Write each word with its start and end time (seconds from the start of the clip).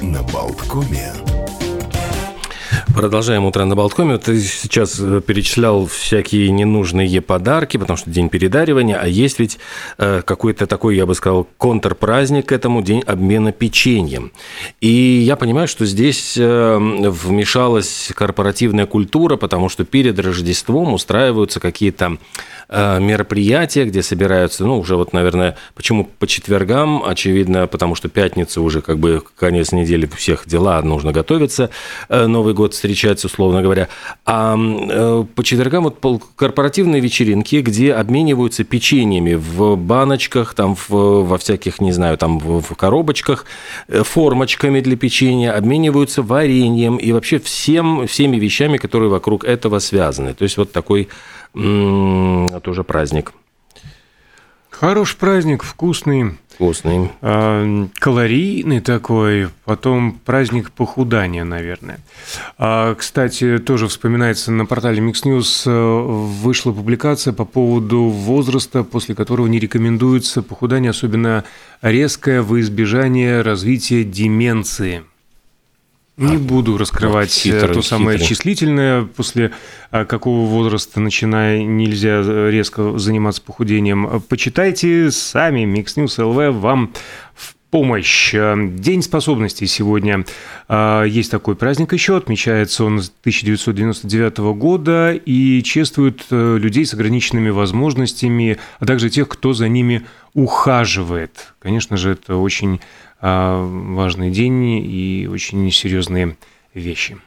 на 0.00 0.22
Болткоме. 0.22 1.41
Продолжаем 2.94 3.46
утро 3.46 3.64
на 3.64 3.74
Болткоме. 3.74 4.18
Ты 4.18 4.38
сейчас 4.38 5.00
э, 5.00 5.22
перечислял 5.26 5.86
всякие 5.86 6.50
ненужные 6.50 7.22
подарки, 7.22 7.78
потому 7.78 7.96
что 7.96 8.10
день 8.10 8.28
передаривания, 8.28 8.98
а 9.00 9.06
есть 9.06 9.38
ведь 9.38 9.58
э, 9.96 10.20
какой-то 10.22 10.66
такой, 10.66 10.96
я 10.96 11.06
бы 11.06 11.14
сказал, 11.14 11.48
контрпраздник 11.56 12.46
к 12.46 12.52
этому, 12.52 12.82
день 12.82 13.02
обмена 13.06 13.50
печеньем. 13.50 14.30
И 14.82 14.88
я 14.88 15.36
понимаю, 15.36 15.68
что 15.68 15.86
здесь 15.86 16.36
э, 16.36 16.76
вмешалась 16.78 18.12
корпоративная 18.14 18.84
культура, 18.84 19.36
потому 19.36 19.70
что 19.70 19.84
перед 19.84 20.18
Рождеством 20.18 20.92
устраиваются 20.92 21.60
какие-то 21.60 22.18
мероприятия, 22.68 23.84
где 23.84 24.02
собираются, 24.02 24.64
ну, 24.64 24.78
уже 24.78 24.96
вот, 24.96 25.12
наверное, 25.12 25.58
почему 25.74 26.08
по 26.18 26.26
четвергам, 26.26 27.04
очевидно, 27.04 27.66
потому 27.66 27.94
что 27.94 28.08
пятница 28.08 28.62
уже 28.62 28.80
как 28.80 28.98
бы 28.98 29.22
конец 29.36 29.72
недели, 29.72 30.08
всех 30.16 30.46
дела, 30.46 30.80
нужно 30.80 31.12
готовиться, 31.12 31.68
Новый 32.08 32.54
год 32.54 32.74
встречать, 32.82 33.24
условно 33.24 33.62
говоря. 33.62 33.88
А 34.26 34.56
э, 34.58 35.24
по 35.36 35.44
четвергам 35.44 35.84
вот 35.84 36.22
корпоративные 36.34 37.00
вечеринки, 37.00 37.60
где 37.60 37.94
обмениваются 37.94 38.64
печеньями 38.64 39.34
в 39.34 39.76
баночках, 39.76 40.54
там 40.54 40.74
в, 40.74 40.88
во 41.22 41.38
всяких, 41.38 41.80
не 41.80 41.92
знаю, 41.92 42.18
там 42.18 42.40
в, 42.40 42.60
в 42.60 42.74
коробочках, 42.74 43.44
э, 43.86 44.02
формочками 44.02 44.80
для 44.80 44.96
печенья, 44.96 45.56
обмениваются 45.56 46.22
вареньем 46.22 46.96
и 46.96 47.12
вообще 47.12 47.38
всем, 47.38 48.08
всеми 48.08 48.36
вещами, 48.36 48.78
которые 48.78 49.10
вокруг 49.10 49.44
этого 49.44 49.78
связаны. 49.78 50.34
То 50.34 50.42
есть 50.42 50.56
вот 50.56 50.72
такой 50.72 51.08
тоже 51.54 52.82
праздник. 52.82 53.32
Хороший 54.70 55.18
праздник, 55.18 55.62
вкусный. 55.62 56.38
Вкусный. 56.54 57.10
Э, 57.20 57.86
калорийный 57.98 58.80
такой, 58.80 59.48
потом 59.64 60.12
праздник 60.24 60.70
похудания, 60.70 61.44
наверное. 61.44 61.98
А, 62.58 62.94
кстати, 62.94 63.58
тоже 63.58 63.88
вспоминается 63.88 64.52
на 64.52 64.66
портале 64.66 65.00
Mix 65.02 65.24
News 65.24 65.62
э, 65.66 66.02
вышла 66.42 66.72
публикация 66.72 67.32
по 67.32 67.44
поводу 67.44 68.04
возраста, 68.04 68.84
после 68.84 69.14
которого 69.14 69.46
не 69.46 69.58
рекомендуется 69.58 70.42
похудание, 70.42 70.90
особенно 70.90 71.44
резкое 71.80 72.42
во 72.42 72.60
избежание 72.60 73.40
развития 73.40 74.04
деменции. 74.04 75.04
Не 76.18 76.36
а, 76.36 76.38
буду 76.38 76.76
раскрывать 76.76 77.30
вот 77.30 77.54
хитрый, 77.54 77.74
то 77.74 77.82
самое 77.82 78.18
хитрый. 78.18 78.28
числительное, 78.28 79.02
после 79.04 79.52
а, 79.90 80.04
какого 80.04 80.46
возраста, 80.46 81.00
начиная, 81.00 81.62
нельзя 81.62 82.22
резко 82.50 82.98
заниматься 82.98 83.40
похудением. 83.40 84.22
Почитайте 84.28 85.10
сами, 85.10 85.64
Mix 85.64 85.96
News 85.96 86.18
LV 86.18 86.50
вам 86.50 86.92
в 87.34 87.54
помощь. 87.70 88.34
День 88.34 89.00
способностей 89.00 89.66
сегодня. 89.66 90.26
Есть 90.68 91.30
такой 91.30 91.56
праздник 91.56 91.94
еще, 91.94 92.18
отмечается 92.18 92.84
он 92.84 93.00
с 93.00 93.10
1999 93.20 94.38
года 94.54 95.14
и 95.14 95.62
чествует 95.62 96.26
э, 96.30 96.58
людей 96.58 96.84
с 96.84 96.92
ограниченными 96.92 97.48
возможностями, 97.48 98.58
а 98.78 98.84
также 98.84 99.08
тех, 99.08 99.26
кто 99.26 99.54
за 99.54 99.68
ними 99.68 100.02
ухаживает. 100.34 101.54
Конечно 101.60 101.96
же, 101.96 102.10
это 102.10 102.36
очень 102.36 102.80
важный 103.22 104.30
день 104.30 104.84
и 104.84 105.28
очень 105.30 105.70
серьезные 105.70 106.36
вещи. 106.74 107.18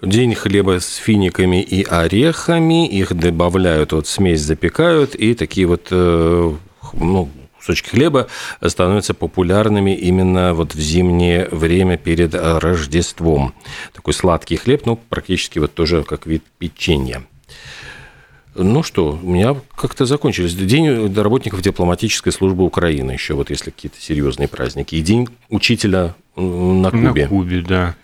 День 0.00 0.34
хлеба 0.34 0.80
с 0.80 0.96
финиками 0.96 1.62
и 1.62 1.82
орехами. 1.82 2.88
Их 2.88 3.14
добавляют, 3.14 3.92
вот 3.92 4.06
смесь 4.06 4.40
запекают, 4.40 5.14
и 5.14 5.34
такие 5.34 5.66
вот 5.66 5.88
э, 5.90 6.54
ну, 6.94 7.28
кусочки 7.56 7.90
хлеба 7.90 8.28
становятся 8.64 9.14
популярными 9.14 9.94
именно 9.94 10.54
вот 10.54 10.74
в 10.74 10.80
зимнее 10.80 11.48
время 11.50 11.96
перед 11.96 12.34
Рождеством. 12.34 13.54
Такой 13.92 14.14
сладкий 14.14 14.56
хлеб, 14.56 14.82
ну, 14.86 14.96
практически 14.96 15.58
вот 15.58 15.72
тоже 15.74 16.02
как 16.02 16.26
вид 16.26 16.42
печенья. 16.58 17.22
Ну 18.54 18.82
что, 18.82 19.18
у 19.22 19.26
меня 19.26 19.56
как-то 19.74 20.04
закончились. 20.04 20.54
День 20.54 21.12
работников 21.14 21.62
дипломатической 21.62 22.32
службы 22.32 22.64
Украины 22.64 23.12
еще, 23.12 23.34
вот 23.34 23.50
если 23.50 23.70
какие-то 23.70 24.00
серьезные 24.00 24.48
праздники. 24.48 24.94
И 24.94 25.00
день 25.00 25.28
учителя 25.48 26.14
на 26.36 26.90
Кубе. 26.90 27.22
На 27.22 27.28
Кубе, 27.28 27.62
да. 27.62 27.94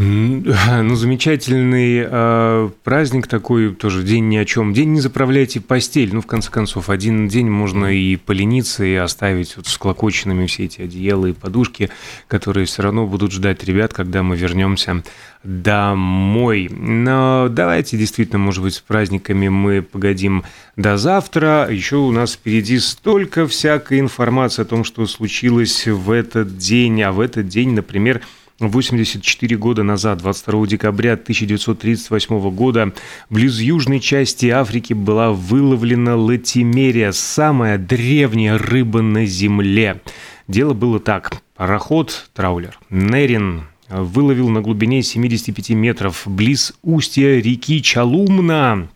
Ну, 0.82 0.94
замечательный 0.94 2.06
э, 2.08 2.70
праздник 2.84 3.26
такой, 3.26 3.74
тоже 3.74 4.02
день 4.02 4.28
ни 4.28 4.38
о 4.38 4.46
чем. 4.46 4.72
День 4.72 4.92
не 4.94 5.00
заправляйте 5.00 5.60
постель. 5.60 6.14
Ну, 6.14 6.22
в 6.22 6.26
конце 6.26 6.50
концов, 6.50 6.88
один 6.88 7.28
день 7.28 7.50
можно 7.50 7.86
и 7.86 8.16
полениться, 8.16 8.84
и 8.84 8.94
оставить 8.94 9.56
вот 9.56 9.66
склокоченными 9.66 10.46
все 10.46 10.64
эти 10.64 10.80
одеяла 10.80 11.26
и 11.26 11.32
подушки, 11.32 11.90
которые 12.28 12.64
все 12.64 12.82
равно 12.82 13.06
будут 13.06 13.32
ждать 13.32 13.62
ребят, 13.64 13.92
когда 13.92 14.22
мы 14.22 14.36
вернемся 14.36 15.02
домой. 15.44 16.70
Но 16.70 17.48
давайте 17.50 17.98
действительно, 17.98 18.38
может 18.38 18.62
быть, 18.62 18.74
с 18.74 18.80
праздниками 18.80 19.48
мы 19.48 19.82
погодим 19.82 20.44
до 20.76 20.96
завтра. 20.96 21.68
Еще 21.70 21.96
у 21.96 22.10
нас 22.10 22.32
впереди 22.32 22.78
столько 22.78 23.46
всякой 23.46 24.00
информации 24.00 24.62
о 24.62 24.66
том, 24.66 24.84
что 24.84 25.06
случилось 25.06 25.86
в 25.86 26.10
этот 26.10 26.56
день. 26.56 27.02
А 27.02 27.12
в 27.12 27.20
этот 27.20 27.48
день, 27.48 27.72
например, 27.72 28.22
84 28.60 29.56
года 29.56 29.82
назад, 29.82 30.18
22 30.18 30.66
декабря 30.66 31.14
1938 31.14 32.50
года, 32.50 32.92
близ 33.30 33.58
южной 33.58 34.00
части 34.00 34.46
Африки 34.46 34.92
была 34.92 35.32
выловлена 35.32 36.16
латимерия, 36.16 37.12
самая 37.12 37.78
древняя 37.78 38.58
рыба 38.58 39.00
на 39.00 39.24
Земле. 39.24 40.00
Дело 40.46 40.74
было 40.74 41.00
так. 41.00 41.32
Пароход, 41.56 42.30
траулер, 42.34 42.78
Нерин 42.90 43.64
выловил 43.88 44.48
на 44.48 44.60
глубине 44.60 45.02
75 45.02 45.70
метров 45.70 46.22
близ 46.26 46.74
устья 46.82 47.40
реки 47.40 47.82
Чалумна 47.82 48.88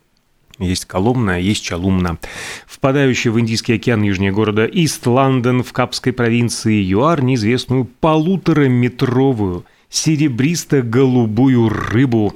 есть 0.59 0.85
Коломна, 0.85 1.41
есть 1.41 1.65
Чалумна. 1.65 2.19
Впадающая 2.67 3.33
в 3.33 3.41
Индийский 3.41 3.75
океан 3.75 4.03
южнее 4.03 4.33
города 4.33 4.65
Ист-Лондон 4.65 5.63
в 5.63 5.73
Капской 5.73 6.13
провинции 6.13 6.83
ЮАР 6.83 7.23
неизвестную 7.23 7.85
полутораметровую 7.85 9.65
серебристо-голубую 9.89 11.69
рыбу. 11.69 12.35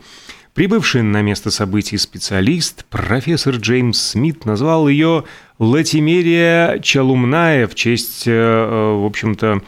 Прибывший 0.54 1.02
на 1.02 1.22
место 1.22 1.52
событий 1.52 1.98
специалист, 1.98 2.84
профессор 2.86 3.56
Джеймс 3.56 3.98
Смит, 3.98 4.44
назвал 4.44 4.88
ее 4.88 5.24
Латимерия 5.60 6.80
Чалумная 6.80 7.68
в 7.68 7.76
честь, 7.76 8.26
э, 8.26 8.32
э, 8.32 9.00
в 9.00 9.06
общем-то, 9.06 9.62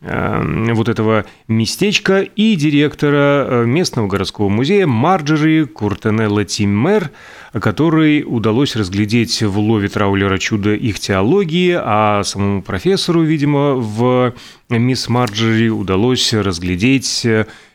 вот 0.00 0.88
этого 0.88 1.24
местечка 1.48 2.20
и 2.20 2.54
директора 2.54 3.64
местного 3.64 4.06
городского 4.06 4.48
музея 4.48 4.86
Марджери 4.86 5.64
Куртене 5.64 6.26
Латимер– 6.26 7.10
который 7.60 8.24
удалось 8.26 8.76
разглядеть 8.76 9.42
в 9.42 9.58
лове 9.58 9.88
траулера 9.88 10.38
чудо 10.38 10.74
их 10.74 10.98
теологии, 11.00 11.78
а 11.78 12.22
самому 12.24 12.62
профессору, 12.62 13.22
видимо, 13.22 13.74
в 13.74 14.34
«Мисс 14.68 15.08
Марджери» 15.08 15.68
удалось 15.68 16.32
разглядеть 16.32 17.26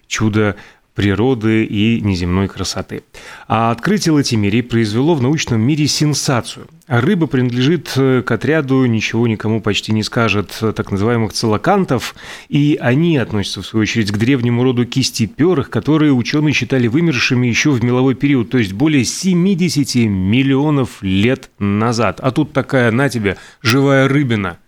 чудо 0.08 0.56
природы 1.02 1.66
и 1.66 2.00
неземной 2.00 2.48
красоты. 2.48 3.02
А 3.48 3.72
открытие 3.72 4.14
Латимерии 4.14 4.62
произвело 4.62 5.16
в 5.16 5.22
научном 5.24 5.60
мире 5.60 5.88
сенсацию. 5.88 6.68
Рыба 6.88 7.26
принадлежит 7.26 7.92
э, 7.96 8.22
к 8.22 8.30
отряду, 8.30 8.86
ничего 8.86 9.28
никому 9.28 9.62
почти 9.62 9.94
не 9.94 10.04
скажет, 10.04 10.56
э, 10.62 10.74
так 10.74 10.92
называемых 10.92 11.34
целокантов, 11.34 12.14
и 12.50 12.78
они 12.80 13.18
относятся, 13.18 13.64
в 13.64 13.66
свою 13.66 13.82
очередь, 13.82 14.12
к 14.12 14.18
древнему 14.18 14.62
роду 14.62 14.86
кистеперых, 14.86 15.72
которые 15.72 16.14
ученые 16.14 16.54
считали 16.54 16.86
вымершими 16.86 17.48
еще 17.48 17.72
в 17.72 17.84
меловой 17.84 18.14
период, 18.14 18.52
то 18.52 18.60
есть 18.60 18.74
более 18.74 19.04
70 19.04 19.96
миллионов 20.06 21.02
лет 21.02 21.50
назад. 21.58 22.20
А 22.22 22.30
тут 22.30 22.54
такая, 22.54 22.92
на 22.92 23.10
тебе, 23.10 23.38
живая 23.64 24.08
рыбина– 24.08 24.60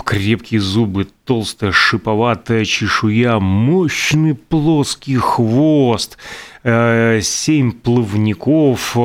крепкие 0.03 0.59
зубы, 0.59 1.07
толстая 1.25 1.71
шиповатая 1.71 2.65
чешуя, 2.65 3.39
мощный 3.39 4.35
плоский 4.35 5.17
хвост, 5.17 6.17
э, 6.63 7.19
семь 7.21 7.71
плавников, 7.71 8.95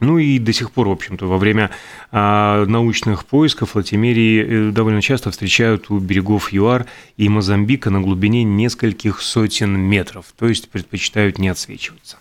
Ну 0.00 0.18
и 0.18 0.38
до 0.40 0.52
сих 0.52 0.72
пор, 0.72 0.88
в 0.88 0.92
общем-то, 0.92 1.26
во 1.26 1.38
время 1.38 1.70
а, 2.10 2.66
научных 2.66 3.24
поисков 3.24 3.76
латимерии 3.76 4.42
э, 4.42 4.72
довольно 4.72 5.00
часто 5.00 5.30
встречают 5.30 5.90
у 5.90 5.98
берегов 6.00 6.52
ЮАР 6.52 6.86
и 7.16 7.28
Мозамбика 7.28 7.90
на 7.90 8.00
глубине 8.00 8.42
нескольких 8.42 9.22
сотен 9.22 9.78
метров, 9.78 10.26
то 10.36 10.48
есть 10.48 10.70
предпочитают 10.70 11.38
не 11.38 11.48
отсвечиваться. 11.48 12.18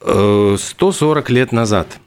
140 0.00 1.30
лет 1.30 1.52
назад 1.52 1.98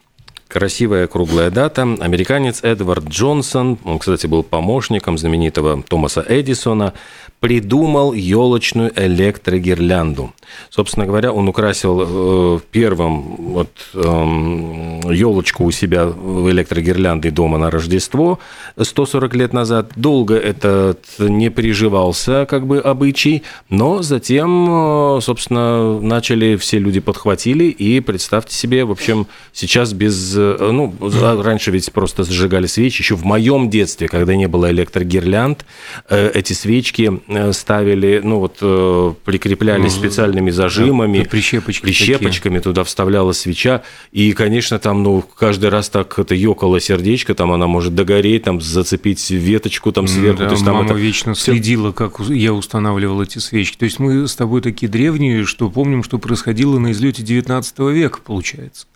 красивая 0.52 1.08
круглая 1.08 1.50
дата. 1.50 1.84
Американец 1.84 2.64
Эдвард 2.64 3.08
Джонсон, 3.08 3.80
он, 3.86 4.00
кстати, 4.00 4.28
был 4.28 4.44
помощником 4.44 5.18
знаменитого 5.18 5.82
Томаса 5.84 6.26
Эдисона, 6.28 6.94
придумал 7.42 8.14
елочную 8.14 8.92
электрогирлянду. 8.96 10.32
Собственно 10.70 11.08
говоря, 11.08 11.34
он 11.34 11.48
украсил 11.50 12.02
э, 12.06 12.60
первым 12.72 13.36
вот, 13.54 13.72
елочку 13.94 15.64
эм, 15.64 15.68
у 15.68 15.72
себя 15.72 16.06
в 16.06 16.52
электрогирлянде 16.52 17.32
дома 17.32 17.58
на 17.58 17.72
Рождество 17.72 18.38
140 18.80 19.36
лет 19.36 19.54
назад. 19.54 19.92
Долго 19.96 20.36
этот 20.36 21.00
не 21.18 21.50
приживался 21.50 22.46
как 22.48 22.68
бы 22.68 22.78
обычай, 22.78 23.42
но 23.70 24.04
затем, 24.04 25.18
э, 25.18 25.22
собственно, 25.22 26.00
начали 26.00 26.58
все 26.58 26.78
люди 26.78 27.00
подхватили 27.00 27.64
и 27.64 28.02
представьте 28.02 28.56
себе, 28.56 28.86
в 28.86 28.92
общем, 28.92 29.26
сейчас 29.52 29.94
без, 29.94 30.36
э, 30.38 30.58
ну, 30.72 30.94
раньше 31.42 31.72
ведь 31.72 31.92
просто 31.92 32.24
зажигали 32.24 32.68
свечи, 32.68 33.02
еще 33.02 33.16
в 33.16 33.26
моем 33.26 33.72
детстве, 33.72 34.08
когда 34.08 34.36
не 34.36 34.48
было 34.48 34.70
электрогирлянд, 34.70 35.66
эти 36.08 36.54
свечки 36.54 37.20
Э, 37.31 37.31
ставили, 37.54 38.22
ну 38.24 38.40
вот 38.40 38.58
э, 38.62 39.14
прикрепляли 39.26 39.88
специальными 39.88 40.52
зажимами, 40.52 41.20
да, 41.20 41.30
прищепочки 41.30 41.84
прищепочками 41.84 42.56
такие. 42.56 42.64
туда 42.64 42.84
вставляла 42.84 43.32
свеча, 43.32 43.84
и, 44.12 44.32
конечно, 44.34 44.80
там, 44.80 45.04
ну, 45.04 45.22
каждый 45.22 45.70
раз 45.70 45.90
так 45.90 46.18
это 46.20 46.36
ёкало 46.36 46.80
сердечко, 46.80 47.34
там 47.34 47.52
она 47.52 47.68
может 47.68 47.96
догореть, 47.96 48.44
там 48.44 48.62
зацепить 48.62 49.30
веточку 49.30 49.92
там 49.92 50.08
сверху. 50.08 50.40
Да, 50.40 50.46
то 50.48 50.54
есть, 50.54 50.66
там 50.66 50.76
мама 50.76 50.86
это... 50.86 50.96
вечно 50.96 51.36
следила, 51.36 51.92
как 51.92 52.20
я 52.20 52.54
устанавливал 52.54 53.22
эти 53.22 53.40
свечки. 53.40 53.78
То 53.78 53.86
есть 53.86 54.00
мы 54.00 54.28
с 54.28 54.36
тобой 54.36 54.62
такие 54.62 54.90
древние, 54.90 55.46
что 55.46 55.70
помним, 55.70 56.04
что 56.04 56.18
происходило 56.18 56.80
на 56.80 56.92
излете 56.92 57.24
19 57.24 57.80
века, 57.80 58.20
получается. 58.24 58.88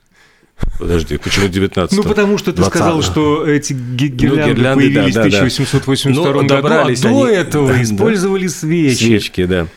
Подожди, 0.79 1.17
почему 1.17 1.47
19 1.47 1.97
Ну, 1.97 2.03
потому 2.03 2.37
что 2.37 2.51
ты 2.51 2.57
20 2.57 2.73
сказал, 2.73 3.01
что 3.01 3.45
эти 3.45 3.73
гирлянды, 3.73 4.27
ну, 4.27 4.47
гирлянды 4.47 4.81
появились 4.81 5.13
да, 5.13 5.23
да, 5.23 5.29
в 5.29 5.35
1882 5.35 6.11
ну, 6.25 6.33
году, 6.33 6.55
а 6.55 6.95
до 6.95 7.09
они... 7.09 7.33
этого 7.33 7.67
да, 7.69 7.81
использовали 7.81 8.47
свечи. 8.47 8.95
Свечки, 8.95 9.45
да. 9.45 9.67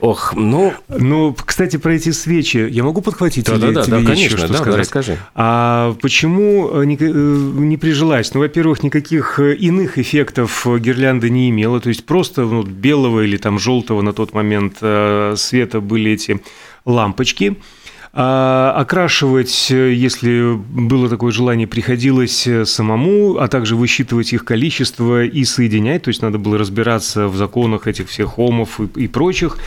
Ох, 0.00 0.34
ну... 0.34 0.74
Ну, 0.88 1.34
кстати, 1.44 1.76
про 1.76 1.94
эти 1.94 2.10
свечи 2.10 2.68
я 2.70 2.84
могу 2.84 3.02
подхватить? 3.02 3.46
Да, 3.46 3.56
да, 3.56 3.70
да, 3.70 3.84
да, 3.84 4.02
конечно, 4.02 4.38
что 4.38 4.48
да, 4.48 4.58
сказать? 4.58 4.80
расскажи. 4.80 5.18
А 5.34 5.94
почему 6.00 6.70
э, 6.72 6.84
не, 6.84 6.96
э, 6.96 7.06
не 7.06 7.76
прижилась? 7.76 8.32
Ну, 8.34 8.40
во-первых, 8.40 8.82
никаких 8.82 9.38
э, 9.38 9.54
иных 9.54 9.98
эффектов 9.98 10.66
гирлянда 10.66 11.28
не 11.28 11.50
имела, 11.50 11.80
то 11.80 11.88
есть 11.88 12.04
просто 12.04 12.42
ну, 12.42 12.62
белого 12.62 13.22
или 13.22 13.36
там 13.36 13.58
желтого 13.58 14.02
на 14.02 14.12
тот 14.12 14.32
момент 14.32 14.78
света 15.38 15.80
были 15.80 16.12
эти 16.12 16.40
лампочки. 16.84 17.56
А 18.18 18.72
окрашивать, 18.74 19.68
если 19.68 20.54
было 20.56 21.10
такое 21.10 21.32
желание, 21.32 21.66
приходилось 21.66 22.48
самому, 22.64 23.36
а 23.36 23.46
также 23.46 23.76
высчитывать 23.76 24.32
их 24.32 24.46
количество 24.46 25.22
и 25.22 25.44
соединять, 25.44 26.04
то 26.04 26.08
есть 26.08 26.22
надо 26.22 26.38
было 26.38 26.56
разбираться 26.56 27.28
в 27.28 27.36
законах 27.36 27.86
этих 27.86 28.08
всех 28.08 28.38
омов 28.38 28.80
и, 28.80 29.02
и 29.02 29.06
прочих. 29.06 29.58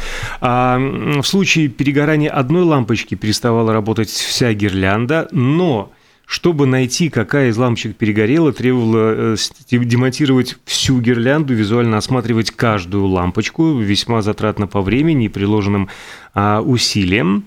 А 0.42 0.80
в 0.80 1.28
случае 1.28 1.68
перегорания 1.68 2.31
одной 2.31 2.63
лампочки 2.63 3.13
переставала 3.13 3.72
работать 3.72 4.10
вся 4.10 4.51
гирлянда, 4.54 5.28
но 5.31 5.92
чтобы 6.25 6.66
найти, 6.66 7.10
какая 7.10 7.50
из 7.50 7.57
лампочек 7.57 7.98
перегорела, 7.98 8.51
требовало 8.51 9.36
э, 9.36 9.36
демонтировать 9.69 10.57
всю 10.66 11.00
гирлянду, 11.01 11.54
визуально 11.54 11.98
осматривать 11.98 12.50
каждую 12.50 13.06
лампочку, 13.06 13.78
весьма 13.78 14.24
затратно 14.24 14.66
по 14.66 14.81
времени 14.81 15.25
и 15.25 15.30
приложенным 15.30 15.90
а, 16.34 16.62
усилиям. 16.62 17.46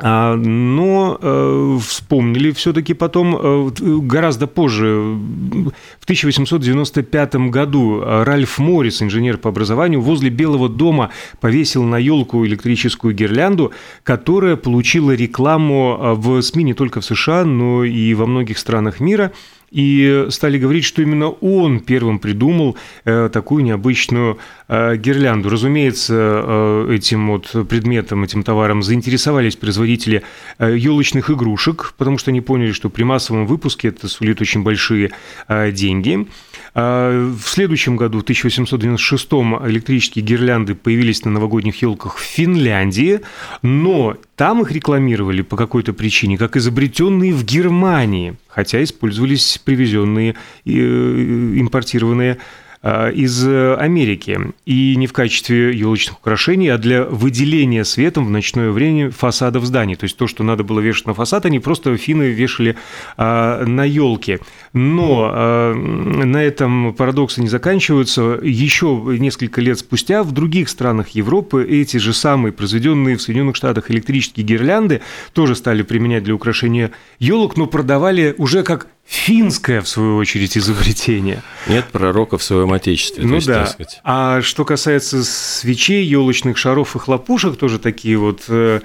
А, 0.00 0.36
но 0.36 1.18
э, 1.20 1.78
вспомнили 1.84 2.52
все-таки 2.52 2.94
потом, 2.94 3.36
э, 3.36 3.70
гораздо 4.00 4.46
позже, 4.46 4.86
в 4.86 6.04
1895 6.04 7.34
году 7.50 8.00
Ральф 8.04 8.58
Моррис, 8.58 9.02
инженер 9.02 9.38
по 9.38 9.48
образованию, 9.48 10.00
возле 10.00 10.30
Белого 10.30 10.68
дома 10.68 11.10
повесил 11.40 11.82
на 11.82 11.96
елку 11.96 12.46
электрическую 12.46 13.12
гирлянду, 13.12 13.72
которая 14.04 14.56
получила 14.56 15.12
рекламу 15.12 15.98
э, 16.00 16.12
в 16.14 16.40
СМИ 16.42 16.64
не 16.64 16.74
только 16.74 17.00
в 17.00 17.04
США, 17.04 17.44
но 17.44 17.84
и 17.84 18.14
во 18.14 18.26
многих 18.26 18.58
странах 18.58 19.00
мира– 19.00 19.32
и 19.70 20.26
стали 20.30 20.58
говорить, 20.58 20.84
что 20.84 21.02
именно 21.02 21.28
он 21.28 21.80
первым 21.80 22.18
придумал 22.18 22.76
э, 23.04 23.28
такую 23.32 23.64
необычную 23.64 24.38
э, 24.68 24.96
гирлянду. 24.96 25.50
Разумеется, 25.50 26.14
э, 26.14 26.94
этим 26.94 27.28
вот 27.28 27.54
предметом, 27.68 28.24
этим 28.24 28.42
товаром 28.42 28.82
заинтересовались 28.82 29.56
производители 29.56 30.22
елочных 30.58 31.30
игрушек, 31.30 31.94
потому 31.98 32.18
что 32.18 32.30
они 32.30 32.40
поняли, 32.40 32.72
что 32.72 32.88
при 32.88 33.02
массовом 33.02 33.46
выпуске 33.46 33.88
это 33.88 34.08
сулит 34.08 34.40
очень 34.40 34.62
большие 34.62 35.10
деньги. 35.48 36.26
А 36.74 37.30
в 37.34 37.48
следующем 37.48 37.96
году, 37.96 38.18
в 38.18 38.22
1896 38.22 39.26
электрические 39.66 40.24
гирлянды 40.24 40.74
появились 40.74 41.24
на 41.24 41.30
новогодних 41.30 41.80
елках 41.82 42.16
в 42.16 42.22
Финляндии, 42.22 43.20
но 43.62 44.16
там 44.38 44.62
их 44.62 44.70
рекламировали 44.70 45.42
по 45.42 45.56
какой-то 45.56 45.92
причине 45.92 46.38
как 46.38 46.56
изобретенные 46.56 47.34
в 47.34 47.44
Германии, 47.44 48.36
хотя 48.46 48.80
использовались 48.84 49.60
привезенные 49.64 50.36
и 50.64 50.78
э, 50.78 51.58
импортированные 51.58 52.38
из 52.82 53.46
Америки. 53.46 54.38
И 54.66 54.94
не 54.96 55.06
в 55.06 55.12
качестве 55.12 55.76
елочных 55.76 56.18
украшений, 56.18 56.68
а 56.68 56.78
для 56.78 57.04
выделения 57.04 57.84
светом 57.84 58.26
в 58.26 58.30
ночное 58.30 58.70
время 58.70 59.10
фасадов 59.10 59.64
зданий. 59.64 59.96
То 59.96 60.04
есть 60.04 60.16
то, 60.16 60.26
что 60.26 60.44
надо 60.44 60.64
было 60.64 60.80
вешать 60.80 61.06
на 61.06 61.14
фасад, 61.14 61.46
они 61.46 61.58
просто 61.58 61.96
финны 61.96 62.30
вешали 62.30 62.76
э, 63.16 63.64
на 63.64 63.84
елке. 63.84 64.40
Но 64.72 65.30
э, 65.32 65.74
на 65.74 66.42
этом 66.42 66.94
парадоксы 66.94 67.40
не 67.40 67.48
заканчиваются. 67.48 68.38
Еще 68.42 69.02
несколько 69.18 69.60
лет 69.60 69.78
спустя 69.78 70.22
в 70.22 70.32
других 70.32 70.68
странах 70.68 71.10
Европы 71.10 71.66
эти 71.68 71.96
же 71.96 72.12
самые 72.12 72.52
произведенные 72.52 73.16
в 73.16 73.22
Соединенных 73.22 73.56
Штатах 73.56 73.90
электрические 73.90 74.46
гирлянды 74.46 75.00
тоже 75.32 75.54
стали 75.54 75.82
применять 75.82 76.24
для 76.24 76.34
украшения 76.34 76.92
елок, 77.18 77.56
но 77.56 77.66
продавали 77.66 78.34
уже 78.38 78.62
как 78.62 78.86
финское, 79.08 79.80
в 79.80 79.88
свою 79.88 80.16
очередь, 80.16 80.58
изобретение. 80.58 81.42
Нет 81.66 81.86
пророка 81.86 82.36
в 82.36 82.42
своем 82.42 82.72
отечестве. 82.72 83.24
Ну 83.24 83.36
есть, 83.36 83.46
да. 83.46 83.74
А 84.04 84.42
что 84.42 84.66
касается 84.66 85.24
свечей, 85.24 86.04
елочных 86.04 86.58
шаров 86.58 86.94
и 86.94 86.98
хлопушек, 86.98 87.56
тоже 87.56 87.78
такие 87.78 88.18
вот 88.18 88.42
э, 88.48 88.80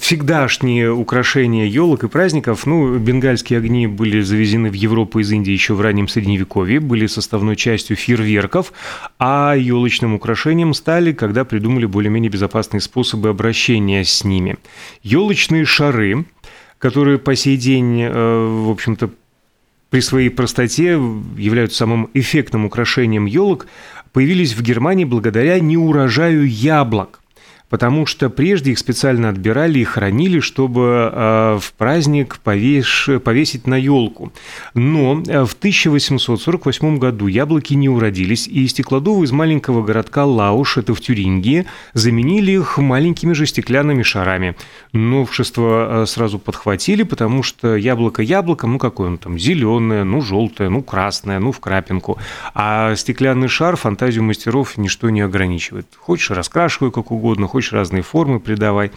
всегдашние 0.00 0.92
украшения 0.92 1.66
елок 1.66 2.02
и 2.02 2.08
праздников. 2.08 2.66
Ну, 2.66 2.98
бенгальские 2.98 3.58
огни 3.58 3.86
были 3.86 4.22
завезены 4.22 4.70
в 4.70 4.74
Европу 4.74 5.20
из 5.20 5.30
Индии 5.30 5.52
еще 5.52 5.74
в 5.74 5.80
раннем 5.80 6.08
Средневековье, 6.08 6.80
были 6.80 7.06
составной 7.06 7.54
частью 7.54 7.96
фейерверков, 7.96 8.72
а 9.20 9.54
елочным 9.54 10.14
украшением 10.14 10.74
стали, 10.74 11.12
когда 11.12 11.44
придумали 11.44 11.86
более-менее 11.86 12.30
безопасные 12.30 12.80
способы 12.80 13.28
обращения 13.28 14.04
с 14.04 14.24
ними. 14.24 14.56
Елочные 15.04 15.64
шары 15.64 16.24
которые 16.82 17.18
по 17.18 17.36
сей 17.36 17.56
день, 17.56 18.02
э, 18.02 18.10
в 18.10 18.68
общем-то, 18.68 19.10
при 19.88 20.00
своей 20.00 20.30
простоте 20.30 21.00
являются 21.36 21.78
самым 21.78 22.10
эффектным 22.12 22.64
украшением 22.64 23.26
елок, 23.26 23.68
появились 24.12 24.54
в 24.54 24.62
Германии 24.62 25.04
благодаря 25.04 25.60
неурожаю 25.60 26.44
яблок 26.44 27.21
потому 27.72 28.04
что 28.04 28.28
прежде 28.28 28.72
их 28.72 28.78
специально 28.78 29.30
отбирали 29.30 29.78
и 29.78 29.84
хранили, 29.84 30.40
чтобы 30.40 31.10
э, 31.10 31.58
в 31.58 31.72
праздник 31.72 32.38
повеш... 32.44 33.08
повесить 33.24 33.66
на 33.66 33.76
елку. 33.76 34.30
Но 34.74 35.22
э, 35.26 35.46
в 35.46 35.54
1848 35.54 36.98
году 36.98 37.28
яблоки 37.28 37.72
не 37.72 37.88
уродились, 37.88 38.46
и 38.46 38.68
стеклодувы 38.68 39.24
из 39.24 39.32
маленького 39.32 39.82
городка 39.82 40.26
Лауш, 40.26 40.76
это 40.76 40.94
в 40.94 41.00
Тюрингии, 41.00 41.64
заменили 41.94 42.52
их 42.52 42.76
маленькими 42.76 43.32
же 43.32 43.46
стеклянными 43.46 44.02
шарами. 44.02 44.54
Новшество 44.92 46.02
э, 46.02 46.06
сразу 46.06 46.38
подхватили, 46.38 47.04
потому 47.04 47.42
что 47.42 47.74
яблоко 47.74 48.20
яблоком, 48.20 48.72
ну 48.72 48.78
какое 48.78 49.08
он 49.08 49.16
там, 49.16 49.38
зеленое, 49.38 50.04
ну 50.04 50.20
желтое, 50.20 50.68
ну 50.68 50.82
красное, 50.82 51.38
ну 51.38 51.52
в 51.52 51.60
крапинку. 51.60 52.18
А 52.52 52.94
стеклянный 52.96 53.48
шар 53.48 53.76
фантазию 53.76 54.24
мастеров 54.24 54.76
ничто 54.76 55.08
не 55.08 55.22
ограничивает. 55.22 55.86
Хочешь, 55.98 56.32
раскрашивай 56.32 56.90
как 56.90 57.10
угодно, 57.10 57.46
хочешь 57.46 57.61
хочешь 57.62 57.72
разные 57.72 58.02
формы 58.02 58.40
придавай. 58.40 58.90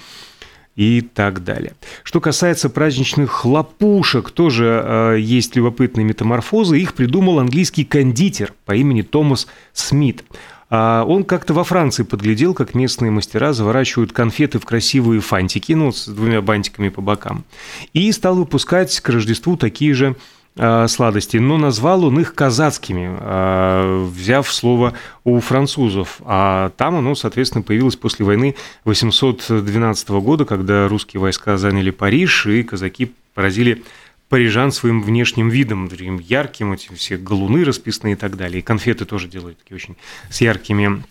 и 0.75 0.99
так 0.99 1.45
далее. 1.45 1.71
Что 2.03 2.19
касается 2.19 2.69
праздничных 2.69 3.31
хлопушек, 3.31 4.29
тоже 4.31 4.83
э, 4.83 5.17
есть 5.21 5.55
любопытные 5.55 6.03
метаморфозы. 6.03 6.77
Их 6.77 6.95
придумал 6.95 7.39
английский 7.39 7.85
кондитер 7.85 8.53
по 8.65 8.75
имени 8.75 9.01
Томас 9.01 9.47
Смит. 9.71 10.25
А 10.69 11.05
он 11.07 11.23
как-то 11.23 11.53
во 11.53 11.63
Франции 11.63 12.03
подглядел, 12.03 12.53
как 12.53 12.73
местные 12.73 13.09
мастера 13.09 13.53
заворачивают 13.53 14.11
конфеты 14.11 14.59
в 14.59 14.65
красивые 14.65 15.21
фантики, 15.21 15.71
ну, 15.71 15.93
с 15.93 16.07
двумя 16.07 16.41
бантиками 16.41 16.89
по 16.89 16.99
бокам, 17.01 17.45
и 17.93 18.11
стал 18.11 18.35
выпускать 18.35 18.99
к 18.99 19.07
Рождеству 19.07 19.55
такие 19.55 19.93
же 19.93 20.17
сладостей, 20.55 21.39
но 21.39 21.57
назвал 21.57 22.05
он 22.05 22.19
их 22.19 22.33
казацкими, 22.33 23.17
э, 23.19 24.05
взяв 24.05 24.51
слово 24.51 24.93
у 25.23 25.39
французов. 25.41 26.21
А 26.23 26.71
там 26.77 26.95
оно, 26.95 27.13
соответственно, 27.15 27.61
появилось 27.61 27.97
после 27.97 28.25
войны 28.25 28.55
812 28.85 30.09
года, 30.21 30.45
когда 30.45 30.87
русские 30.87 31.19
войска 31.19 31.57
заняли 31.57 31.91
Париж, 31.91 32.45
и 32.45 32.63
казаки 32.63 33.11
поразили 33.33 33.83
парижан 34.29 34.71
своим 34.71 35.01
внешним 35.01 35.49
видом, 35.49 35.87
таким 35.87 36.19
ярким, 36.19 36.73
эти 36.73 36.91
все 36.93 37.17
галуны 37.17 37.63
расписанные 37.63 38.13
и 38.13 38.17
так 38.17 38.37
далее. 38.37 38.59
И 38.59 38.61
конфеты 38.61 39.05
тоже 39.05 39.27
делают 39.27 39.59
такие 39.59 39.75
очень 39.75 39.95
с 40.29 40.41
яркими 40.41 41.03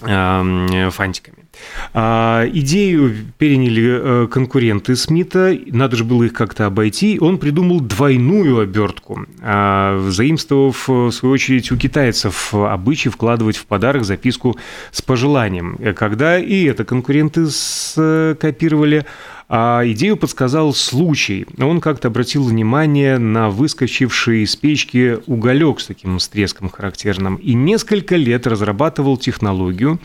фантиками. 0.00 1.44
А, 1.92 2.46
идею 2.52 3.14
переняли 3.38 4.24
э, 4.24 4.28
конкуренты 4.28 4.96
Смита, 4.96 5.56
надо 5.66 5.96
же 5.96 6.04
было 6.04 6.24
их 6.24 6.32
как-то 6.32 6.66
обойти, 6.66 7.18
он 7.20 7.38
придумал 7.38 7.80
двойную 7.80 8.60
обертку, 8.60 9.26
а, 9.42 10.08
заимствовав, 10.08 10.88
в 10.88 11.10
свою 11.10 11.34
очередь, 11.34 11.70
у 11.72 11.76
китайцев 11.76 12.54
обычай 12.54 13.08
вкладывать 13.08 13.56
в 13.56 13.66
подарок 13.66 14.04
записку 14.04 14.56
с 14.92 15.02
пожеланием, 15.02 15.78
когда 15.96 16.38
и 16.38 16.64
это 16.64 16.84
конкуренты 16.84 17.46
скопировали, 17.48 19.04
а 19.52 19.82
идею 19.84 20.16
подсказал 20.16 20.72
случай. 20.72 21.44
Он 21.58 21.80
как-то 21.80 22.06
обратил 22.06 22.44
внимание 22.44 23.18
на 23.18 23.50
выскочивший 23.50 24.44
из 24.44 24.54
печки 24.54 25.18
уголек 25.26 25.80
с 25.80 25.86
таким 25.86 26.20
стреском 26.20 26.70
характерным 26.70 27.34
и 27.34 27.54
несколько 27.54 28.14
лет 28.14 28.46
разрабатывал 28.46 29.16
технологию, 29.16 29.98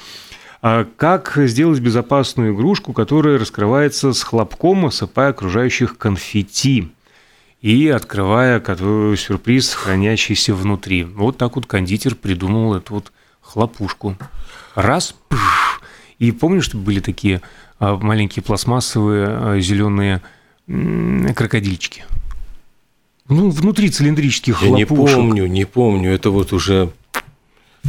а, 0.63 0.87
как 0.97 1.33
сделать 1.35 1.79
безопасную 1.79 2.55
игрушку, 2.55 2.91
которая 2.91 3.37
раскрывается 3.37 4.13
с 4.13 4.23
хлопком, 4.23 4.87
осыпая 4.87 5.29
окружающих 5.29 5.99
конфетти 5.99 6.91
и 7.61 7.87
открывая 7.87 8.59
сюрприз, 9.15 9.75
хранящийся 9.75 10.55
внутри. 10.55 11.03
Вот 11.03 11.37
так 11.37 11.55
вот 11.55 11.67
кондитер 11.67 12.15
придумал 12.15 12.73
эту 12.73 12.95
вот 12.95 13.11
хлопушку. 13.41 14.17
Раз, 14.73 15.15
и 16.17 16.31
помнишь, 16.31 16.65
что 16.65 16.77
были 16.77 16.99
такие 16.99 17.41
маленькие 17.79 18.44
пластмассовые 18.44 19.27
а, 19.27 19.60
зеленые 19.60 20.22
крокодильчики. 21.36 22.05
Ну, 23.27 23.50
внутри 23.50 23.89
цилиндрических 23.89 24.62
Я 24.62 24.67
хлопушек. 24.67 24.89
не 24.89 24.96
помню, 25.15 25.46
не 25.48 25.65
помню. 25.65 26.13
Это 26.13 26.29
вот 26.29 26.53
уже 26.53 26.91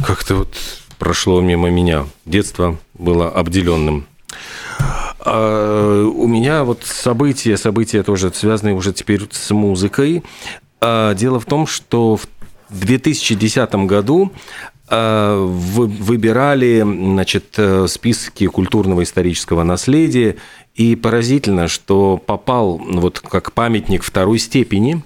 как-то 0.05 0.35
вот 0.35 0.55
прошло 0.97 1.41
мимо 1.41 1.69
меня. 1.69 2.05
Детство 2.25 2.77
было 2.95 3.29
обделенным. 3.29 4.07
А 5.19 6.05
у 6.05 6.27
меня 6.27 6.63
вот 6.63 6.83
события, 6.83 7.57
события 7.57 8.03
тоже 8.03 8.31
связаны 8.33 8.73
уже 8.73 8.93
теперь 8.93 9.27
с 9.29 9.51
музыкой. 9.51 10.23
А 10.81 11.13
дело 11.13 11.39
в 11.39 11.45
том, 11.45 11.67
что 11.67 12.15
в 12.15 12.27
2010 12.69 13.75
году 13.87 14.31
выбирали 14.89 16.81
значит, 16.81 17.55
э, 17.57 17.87
списки 17.87 18.47
культурного 18.47 19.03
исторического 19.03 19.63
наследия, 19.63 20.37
и 20.75 20.95
поразительно, 20.95 21.67
что 21.67 22.17
попал 22.17 22.77
вот 22.77 23.19
как 23.19 23.51
памятник 23.51 24.03
второй 24.03 24.37
степени 24.37 25.03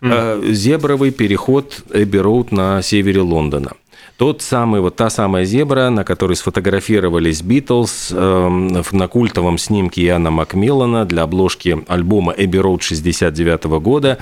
mm. 0.00 0.50
зебровый 0.52 1.10
переход 1.10 1.84
Эбби 1.92 2.16
Роуд 2.16 2.52
на 2.52 2.80
севере 2.82 3.20
Лондона. 3.20 3.72
Тот 4.20 4.42
самый, 4.42 4.82
вот 4.82 4.96
та 4.96 5.08
самая 5.08 5.46
зебра, 5.46 5.88
на 5.88 6.04
которой 6.04 6.34
сфотографировались 6.34 7.40
Битлз 7.40 8.10
э, 8.12 8.48
на 8.92 9.08
культовом 9.08 9.56
снимке 9.56 10.02
Иоанна 10.02 10.30
Макмиллана 10.30 11.06
для 11.06 11.22
обложки 11.22 11.82
альбома 11.88 12.34
Эбби 12.36 12.58
Роуд 12.58 12.82
69 12.82 13.64
года. 13.80 14.18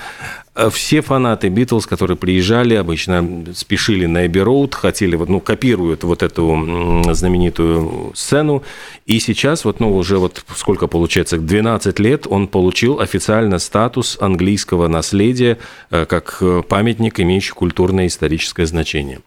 Э, 0.55 0.69
все 0.71 1.01
фанаты 1.01 1.49
Битлз, 1.49 1.85
которые 1.85 2.15
приезжали, 2.15 2.75
обычно 2.75 3.43
спешили 3.53 4.05
на 4.05 4.25
Эбби 4.25 4.39
Роуд, 4.39 4.73
хотели, 4.73 5.17
вот, 5.17 5.27
ну, 5.27 5.41
копируют 5.41 6.05
вот 6.05 6.23
эту 6.23 7.03
знаменитую 7.11 8.13
сцену. 8.15 8.63
И 9.05 9.19
сейчас, 9.19 9.65
вот, 9.65 9.81
ну, 9.81 9.93
уже 9.93 10.17
вот 10.17 10.45
сколько 10.55 10.87
получается, 10.87 11.37
12 11.37 11.99
лет 11.99 12.25
он 12.25 12.47
получил 12.47 13.01
официально 13.01 13.59
статус 13.59 14.17
английского 14.21 14.87
наследия 14.87 15.57
э, 15.91 16.05
как 16.05 16.37
э, 16.39 16.63
памятник, 16.65 17.19
имеющий 17.19 17.51
культурное 17.51 18.05
и 18.05 18.07
историческое 18.07 18.65
значение. 18.65 19.19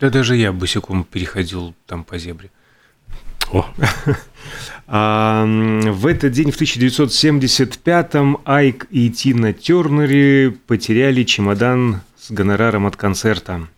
Да 0.00 0.10
даже 0.10 0.36
я 0.36 0.52
босиком 0.52 1.04
переходил 1.04 1.74
там 1.86 2.04
по 2.04 2.18
зебре. 2.18 2.50
О. 3.52 3.66
А, 4.90 5.44
в 5.44 6.06
этот 6.06 6.32
день, 6.32 6.50
в 6.50 6.58
1975-м, 6.58 8.38
Айк 8.46 8.86
и 8.90 9.10
Тина 9.10 9.52
Тернери 9.52 10.56
потеряли 10.66 11.24
чемодан 11.24 12.00
с 12.18 12.30
гонораром 12.30 12.86
от 12.86 12.96
концерта. 12.96 13.68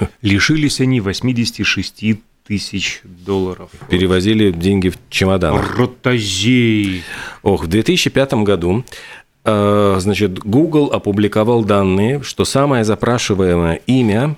Лишились 0.22 0.80
они 0.80 1.02
86 1.02 2.22
тысяч 2.46 3.02
долларов. 3.04 3.70
Перевозили 3.90 4.52
деньги 4.52 4.88
в 4.88 4.96
чемодан. 5.10 5.60
Ротозей. 5.76 7.02
Ох, 7.42 7.64
в 7.64 7.66
2005 7.66 8.32
году 8.34 8.84
э, 9.44 9.96
значит, 9.98 10.38
Google 10.38 10.92
опубликовал 10.92 11.62
данные, 11.62 12.22
что 12.22 12.46
самое 12.46 12.84
запрашиваемое 12.84 13.82
имя 13.86 14.36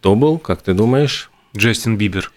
кто 0.00 0.14
был, 0.14 0.38
как 0.38 0.62
ты 0.62 0.74
думаешь? 0.74 1.30
Джастин 1.56 1.96
Бибер. 1.96 2.30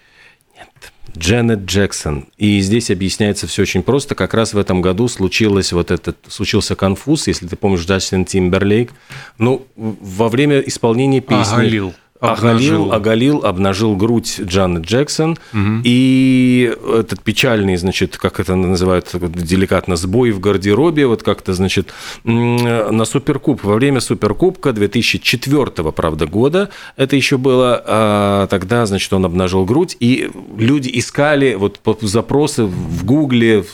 Нет. 0.58 0.94
Дженнет 1.16 1.60
Джексон. 1.60 2.28
И 2.38 2.60
здесь 2.62 2.90
объясняется 2.90 3.46
все 3.46 3.62
очень 3.62 3.84
просто. 3.84 4.16
Как 4.16 4.34
раз 4.34 4.54
в 4.54 4.58
этом 4.58 4.82
году 4.82 5.08
случилось 5.08 5.72
вот 5.72 5.92
этот, 5.92 6.18
случился 6.28 6.76
конфуз, 6.76 7.28
если 7.28 7.48
ты 7.48 7.56
помнишь, 7.56 7.86
Джастин 7.86 8.26
Тимберлейк. 8.26 8.92
Ну, 9.38 9.68
во 9.76 10.30
время 10.30 10.60
исполнения 10.60 11.22
песни... 11.22 11.94
Оголил 12.22 12.62
оголил, 12.62 12.94
оголил, 12.94 13.46
обнажил 13.46 13.96
грудь 13.96 14.40
Джанет 14.42 14.84
Джексон, 14.84 15.38
угу. 15.54 15.82
и 15.84 16.72
этот 17.00 17.22
печальный, 17.24 17.76
значит, 17.78 18.18
как 18.18 18.40
это 18.40 18.56
называют 18.56 19.10
деликатно, 19.14 19.96
сбой 19.96 20.30
в 20.32 20.40
гардеробе, 20.40 21.08
вот 21.08 21.24
как-то, 21.24 21.54
значит, 21.54 21.94
на 22.24 23.06
Суперкуб, 23.06 23.64
во 23.64 23.74
время 23.74 24.00
Суперкубка 24.00 24.72
2004, 24.72 25.92
правда, 25.92 26.28
года, 26.28 26.70
это 26.96 27.16
еще 27.16 27.38
было, 27.38 27.82
а 27.86 28.48
тогда, 28.48 28.86
значит, 28.86 29.12
он 29.14 29.26
обнажил 29.26 29.66
грудь, 29.66 29.98
и 30.00 30.30
люди 30.58 30.92
искали 30.94 31.56
вот 31.56 31.80
запросы 32.02 32.66
в 32.66 33.04
Гугле, 33.04 33.66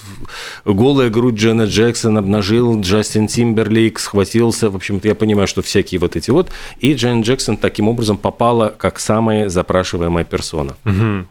голая 0.64 1.10
грудь 1.10 1.36
Джанет 1.36 1.70
Джексон 1.70 2.18
обнажил, 2.18 2.80
Джастин 2.80 3.28
Тимберлейк 3.28 4.00
схватился, 4.00 4.70
в 4.70 4.76
общем-то, 4.78 5.08
я 5.08 5.16
понимаю, 5.16 5.48
что 5.48 5.62
всякие 5.62 6.00
вот 6.00 6.16
эти 6.16 6.32
вот, 6.32 6.50
и 6.80 6.94
Джанет 6.94 7.26
Джексон 7.26 7.58
таким 7.58 7.90
образом 7.90 8.18
попал 8.18 8.37
попала 8.38 8.70
как 8.70 9.00
самая 9.00 9.50
запрашиваемая 9.50 10.24
персона. 10.24 10.76
Угу. 10.86 11.26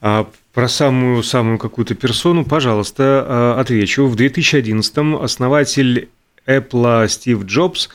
А 0.00 0.28
про 0.54 0.68
самую-самую 0.68 1.58
какую-то 1.58 1.96
персону, 1.96 2.44
пожалуйста, 2.44 3.24
а, 3.26 3.60
отвечу. 3.60 4.06
В 4.06 4.14
2011-м 4.14 5.16
основатель 5.16 6.08
Apple 6.46 7.08
Стив 7.08 7.44
Джобс 7.44 7.88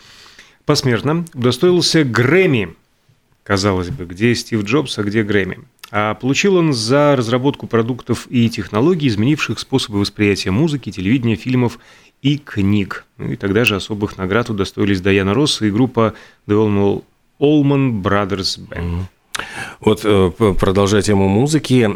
посмертно 0.66 1.26
удостоился 1.34 2.04
Грэмми. 2.04 2.76
Казалось 3.44 3.90
бы, 3.90 4.06
где 4.06 4.36
Стив 4.36 4.64
Джобс, 4.64 4.98
а 4.98 5.04
где 5.04 5.24
Грэмми? 5.24 5.60
А 5.90 6.14
получил 6.16 6.58
он 6.58 6.74
за 6.74 7.16
разработку 7.16 7.68
продуктов 7.68 8.28
и 8.30 8.50
технологий, 8.50 9.08
изменивших 9.08 9.60
способы 9.60 10.00
восприятия 10.00 10.52
музыки, 10.52 10.92
телевидения, 10.92 11.36
фильмов 11.38 11.80
и 12.22 12.38
книг. 12.38 13.06
Ну 13.18 13.32
и 13.32 13.38
тогда 13.38 13.64
же 13.64 13.78
особых 13.78 14.18
наград 14.18 14.50
удостоились 14.50 15.00
Даяна 15.00 15.34
Росс 15.34 15.62
и 15.62 15.72
группа 15.72 16.16
The 16.48 17.02
Allman 17.42 18.02
Brothers 18.02 18.60
Band. 18.70 19.04
Вот 19.80 20.02
э, 20.04 20.32
продолжая 20.60 21.02
тему 21.02 21.28
музыки, 21.28 21.90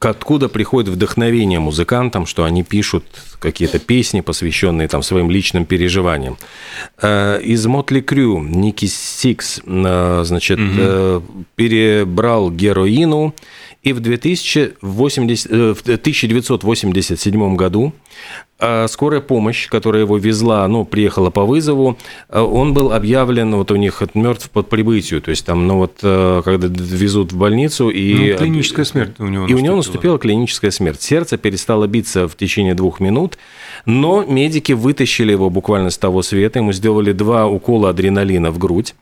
откуда 0.00 0.48
приходит 0.48 0.90
вдохновение 0.90 1.58
музыкантам, 1.58 2.26
что 2.26 2.44
они 2.44 2.62
пишут 2.62 3.04
какие-то 3.38 3.78
песни, 3.78 4.20
посвященные 4.20 4.88
там 4.88 5.02
своим 5.02 5.30
личным 5.30 5.64
переживаниям. 5.64 6.36
Э, 7.00 7.40
из 7.42 7.66
Мотли 7.66 8.00
Крю 8.00 8.40
Ники 8.40 8.86
Сикс, 8.86 9.60
э, 9.64 10.22
значит, 10.24 10.58
угу. 10.58 11.22
перебрал 11.54 12.50
героину, 12.50 13.34
и 13.82 13.92
в, 13.92 14.00
2080, 14.00 15.50
в 15.50 15.80
1987 15.82 17.56
году 17.56 17.92
скорая 18.58 19.20
помощь, 19.20 19.68
которая 19.68 20.02
его 20.02 20.16
везла, 20.16 20.66
ну, 20.66 20.84
приехала 20.84 21.30
по 21.30 21.44
вызову, 21.44 21.98
э, 22.28 22.40
он 22.40 22.72
был 22.72 22.92
объявлен, 22.92 23.54
вот 23.54 23.70
у 23.70 23.76
них 23.76 24.02
мертв 24.14 24.48
под 24.50 24.68
прибытию, 24.68 25.20
то 25.20 25.30
есть 25.30 25.44
там, 25.44 25.66
ну, 25.66 25.76
вот, 25.76 25.98
э, 26.02 26.42
когда 26.44 26.68
везут 26.68 27.32
в 27.32 27.36
больницу, 27.36 27.90
и... 27.90 28.32
Ну, 28.32 28.38
клиническая 28.38 28.84
смерть 28.84 29.14
у 29.18 29.26
него 29.26 29.44
И 29.44 29.48
наступила. 29.48 29.58
у 29.58 29.64
него 29.64 29.76
наступила 29.76 30.18
клиническая 30.18 30.70
смерть. 30.70 31.02
Сердце 31.02 31.36
перестало 31.36 31.86
биться 31.86 32.28
в 32.28 32.36
течение 32.36 32.74
двух 32.74 33.00
минут, 33.00 33.36
но 33.84 34.24
медики 34.24 34.72
вытащили 34.72 35.32
его 35.32 35.50
буквально 35.50 35.90
с 35.90 35.98
того 35.98 36.22
света, 36.22 36.60
ему 36.60 36.72
сделали 36.72 37.12
два 37.12 37.46
укола 37.46 37.90
адреналина 37.90 38.50
в 38.50 38.58
грудь, 38.58 38.94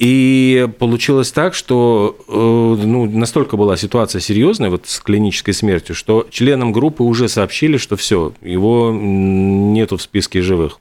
и 0.00 0.66
получилось 0.78 1.30
так, 1.30 1.52
что 1.52 2.16
э, 2.26 2.32
ну, 2.32 3.04
настолько 3.04 3.58
была 3.58 3.76
ситуация 3.76 4.20
серьезная 4.20 4.70
вот 4.70 4.86
с 4.86 4.98
клинической 4.98 5.52
смертью, 5.52 5.94
что 5.94 6.26
членам 6.30 6.72
группы 6.72 7.02
уже 7.02 7.28
сообщили, 7.28 7.76
что 7.76 7.96
все, 7.96 8.32
его 8.40 8.79
нету 8.92 9.96
в 9.96 10.02
списке 10.02 10.42
живых. 10.42 10.78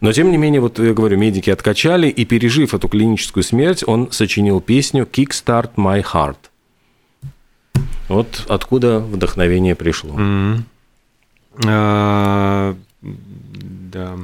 Но, 0.00 0.12
тем 0.12 0.30
не 0.30 0.36
менее, 0.36 0.60
вот 0.60 0.78
я 0.78 0.94
говорю, 0.94 1.18
медики 1.18 1.50
откачали, 1.50 2.08
и 2.08 2.24
пережив 2.24 2.74
эту 2.74 2.88
клиническую 2.88 3.42
смерть, 3.42 3.84
он 3.86 4.10
сочинил 4.12 4.60
песню 4.60 5.06
«Kickstart 5.10 5.70
My 5.76 6.02
Heart». 6.04 6.36
Вот 8.08 8.46
откуда 8.48 9.00
вдохновение 9.00 9.74
пришло. 9.74 10.14
Mm-hmm. 10.14 10.62
Да. 13.98 14.16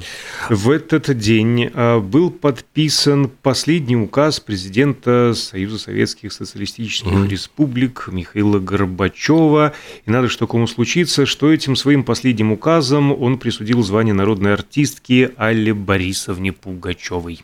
В 0.50 0.70
этот 0.70 1.18
день 1.18 1.68
а, 1.74 1.98
был 1.98 2.30
подписан 2.30 3.28
последний 3.28 3.96
указ 3.96 4.38
президента 4.38 5.32
Союза 5.34 5.78
Советских 5.78 6.32
Социалистических 6.32 7.10
mm. 7.10 7.28
Республик 7.28 8.08
Михаила 8.12 8.60
Горбачева. 8.60 9.72
И 10.06 10.10
надо, 10.10 10.28
что 10.28 10.46
такому 10.46 10.68
случиться, 10.68 11.26
что 11.26 11.52
этим 11.52 11.74
своим 11.74 12.04
последним 12.04 12.52
указом 12.52 13.10
он 13.20 13.36
присудил 13.36 13.82
звание 13.82 14.14
народной 14.14 14.52
артистки 14.52 15.32
Алле 15.36 15.74
Борисовне 15.74 16.52
Пугачевой. 16.52 17.40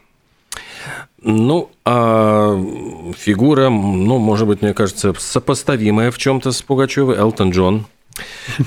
Ну, 1.22 1.70
а 1.84 2.56
фигура, 3.18 3.70
ну, 3.70 4.18
может 4.18 4.46
быть, 4.46 4.62
мне 4.62 4.72
кажется, 4.72 5.14
сопоставимая 5.18 6.12
в 6.12 6.18
чем-то 6.18 6.52
с 6.52 6.62
Пугачевой, 6.62 7.16
Элтон 7.16 7.50
Джон– 7.50 7.86
Э, 7.99 7.99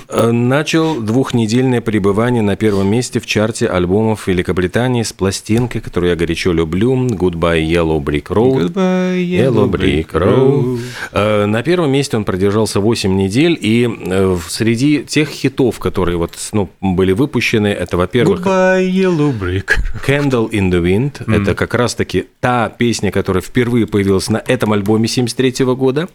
начал 0.09 1.01
двухнедельное 1.01 1.81
пребывание 1.81 2.41
на 2.41 2.55
первом 2.55 2.87
месте 2.87 3.19
в 3.19 3.25
чарте 3.25 3.67
альбомов 3.67 4.27
Великобритании 4.27 5.03
с 5.03 5.13
пластинкой, 5.13 5.81
которую 5.81 6.11
я 6.11 6.15
горячо 6.15 6.51
люблю, 6.51 6.93
«Goodbye 6.93 7.63
Yellow 7.63 7.99
Brick 7.99 8.27
Road». 8.27 8.73
Goodbye 8.73 9.23
Yellow 9.23 9.69
Brick 9.69 10.11
Road. 10.11 10.79
Э, 11.11 11.45
на 11.45 11.63
первом 11.63 11.91
месте 11.91 12.17
он 12.17 12.25
продержался 12.25 12.79
8 12.79 13.15
недель, 13.15 13.57
и 13.59 13.89
э, 13.89 14.37
среди 14.47 15.03
тех 15.03 15.29
хитов, 15.29 15.79
которые 15.79 16.17
вот, 16.17 16.37
ну, 16.51 16.69
были 16.81 17.11
выпущены, 17.11 17.67
это, 17.67 17.97
во-первых... 17.97 18.41
Goodbye 18.41 18.89
Yellow 18.89 19.37
Brick 19.37 19.71
«Candle 20.05 20.49
in 20.49 20.71
the 20.71 20.81
Wind». 20.81 21.25
Mm. 21.25 21.41
Это 21.41 21.55
как 21.55 21.73
раз-таки 21.73 22.25
та 22.39 22.69
песня, 22.69 23.11
которая 23.11 23.41
впервые 23.41 23.87
появилась 23.87 24.29
на 24.29 24.37
этом 24.45 24.73
альбоме 24.73 25.07
73 25.07 25.65
года. 25.65 26.07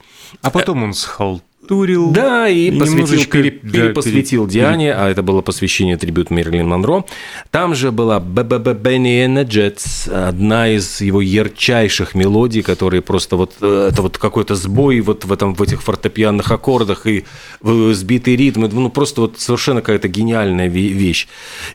А 0.42 0.50
потом 0.50 0.83
он 0.83 0.95
схалтурил 0.95 1.42
Турил. 1.69 2.11
Да, 2.11 2.49
и, 2.49 2.71
и 2.71 2.79
посвятил, 2.79 3.25
пере, 3.27 3.51
перепосвятил 3.51 4.47
да, 4.47 4.53
Диане, 4.53 4.95
а 4.95 5.11
это 5.11 5.23
было 5.23 5.43
посвящение 5.43 5.99
трибют 5.99 6.31
Мерлин 6.31 6.67
Монро. 6.67 7.05
Там 7.51 7.75
же 7.75 7.93
была 7.93 8.21
Бенни 8.21 9.27
and 9.27 9.45
Джетс, 9.45 10.09
одна 10.09 10.69
из 10.69 11.03
его 11.03 11.21
ярчайших 11.21 12.15
мелодий, 12.15 12.63
которые 12.63 13.03
просто 13.03 13.37
вот, 13.37 13.53
э, 13.61 13.91
это 13.93 14.01
вот 14.01 14.17
какой-то 14.17 14.55
сбой 14.55 15.01
вот 15.01 15.27
в, 15.27 15.33
этом, 15.33 15.55
в 15.55 15.63
этих 15.63 15.83
фортепианных 15.83 16.51
аккордах 16.51 17.07
и 17.07 17.25
сбитый 17.61 18.37
ритм, 18.37 18.67
ну 18.73 18.89
просто 18.89 19.21
вот 19.21 19.39
совершенно 19.39 19.81
какая-то 19.81 20.09
гениальная 20.09 20.69
вещь. 20.69 21.29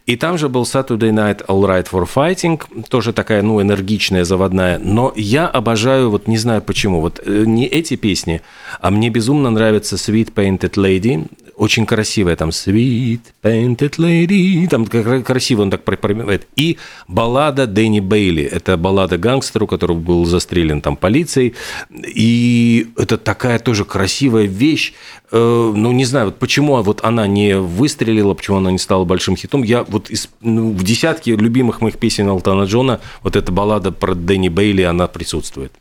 И 0.08 0.16
там 0.16 0.40
же 0.40 0.50
был 0.50 0.64
Saturday 0.64 1.12
Night 1.12 1.46
All 1.46 1.62
Right 1.62 1.88
for 1.92 2.10
Fighting, 2.12 2.60
тоже 2.90 3.14
такая, 3.14 3.44
ну, 3.44 3.62
энергичная, 3.62 4.24
заводная, 4.24 4.80
но 4.80 5.14
я 5.16 5.48
обожаю, 5.48 6.10
вот 6.10 6.28
не 6.28 6.38
знаю 6.38 6.64
почему, 6.64 7.00
вот 7.00 7.22
э, 7.24 7.44
не 7.46 7.68
эти 7.68 7.96
песни, 7.96 8.42
а 8.82 8.90
мне 8.90 9.10
безумно 9.10 9.52
нравится 9.52 9.83
называется 9.84 9.96
Sweet 9.96 10.34
Painted 10.34 10.74
Lady. 10.76 11.28
Очень 11.56 11.86
красивая 11.86 12.36
там 12.36 12.50
Sweet 12.50 13.20
Painted 13.44 13.98
Lady. 13.98 14.68
Там 14.68 14.86
красиво 15.24 15.62
он 15.62 15.72
так 15.72 15.84
пропевает. 15.84 16.48
И 16.56 16.78
баллада 17.08 17.68
Дэнни 17.68 18.00
Бейли. 18.00 18.44
Это 18.44 18.78
баллада 18.78 19.18
гангстеру, 19.18 19.68
который 19.68 19.96
был 19.96 20.26
застрелен 20.26 20.82
там 20.82 20.96
полицией. 20.96 21.54
И 21.92 22.88
это 22.98 23.18
такая 23.18 23.60
тоже 23.60 23.86
красивая 23.86 24.46
вещь. 24.46 24.94
Э, 25.32 25.74
ну, 25.76 25.92
не 25.92 26.06
знаю, 26.06 26.28
вот 26.28 26.40
почему 26.40 26.82
вот 26.82 27.02
она 27.04 27.28
не 27.28 27.58
выстрелила, 27.58 28.34
почему 28.34 28.58
она 28.58 28.72
не 28.72 28.80
стала 28.80 29.06
большим 29.06 29.36
хитом. 29.36 29.64
Я 29.64 29.84
вот 29.84 30.10
из, 30.10 30.30
ну, 30.42 30.72
в 30.72 30.84
десятке 30.84 31.36
любимых 31.36 31.82
моих 31.82 31.98
песен 31.98 32.30
Алтана 32.30 32.64
Джона 32.64 33.00
вот 33.22 33.36
эта 33.36 33.52
баллада 33.52 33.92
про 33.92 34.16
Дэнни 34.16 34.50
Бейли, 34.50 34.82
она 34.82 35.08
присутствует. 35.08 35.72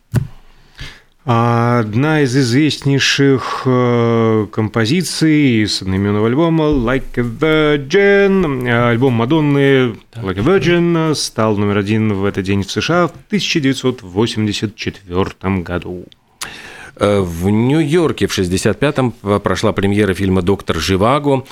Одна 1.24 2.22
из 2.22 2.36
известнейших 2.36 3.62
э, 3.64 4.48
композиций 4.50 5.68
с 5.68 5.80
одноименного 5.80 6.26
альбома 6.26 6.64
«Like 6.64 7.16
a 7.16 7.22
Virgin». 7.22 8.68
Альбом 8.68 9.12
Мадонны 9.12 9.94
«Like 10.14 10.40
a 10.40 10.42
Virgin» 10.42 11.14
стал 11.14 11.56
номер 11.56 11.78
один 11.78 12.12
в 12.12 12.24
этот 12.24 12.44
день 12.44 12.64
в 12.64 12.72
США 12.72 13.06
в 13.06 13.12
1984 13.28 15.62
году. 15.62 16.06
Э, 16.96 17.20
в 17.20 17.48
Нью-Йорке 17.48 18.26
в 18.26 18.36
65-м 18.36 19.12
прошла 19.40 19.72
премьера 19.72 20.14
фильма 20.14 20.42
«Доктор 20.42 20.78
Живаго». 20.78 21.44